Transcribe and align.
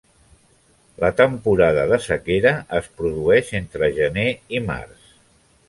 La 1.03 1.11
temporada 1.19 1.83
de 1.91 1.99
sequera 2.05 2.55
es 2.79 2.89
produeix 3.03 3.55
entre 3.63 3.93
gener 4.01 4.27
i 4.59 4.67
març. 4.73 5.17